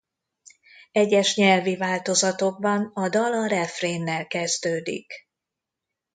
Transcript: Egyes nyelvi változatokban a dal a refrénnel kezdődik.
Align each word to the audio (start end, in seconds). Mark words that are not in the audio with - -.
Egyes 0.91 1.35
nyelvi 1.35 1.75
változatokban 1.75 2.91
a 2.93 3.09
dal 3.09 3.33
a 3.33 3.45
refrénnel 3.45 4.27
kezdődik. 4.27 5.13